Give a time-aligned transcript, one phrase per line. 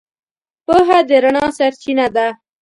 [0.65, 2.27] پوهه د رڼا سرچینه ده.